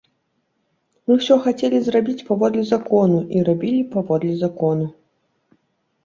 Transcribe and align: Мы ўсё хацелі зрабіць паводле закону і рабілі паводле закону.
Мы 1.09 1.17
ўсё 1.17 1.35
хацелі 1.47 1.81
зрабіць 1.87 2.25
паводле 2.29 2.63
закону 2.69 3.19
і 3.35 3.43
рабілі 3.49 3.81
паводле 3.93 4.31
закону. 4.45 4.89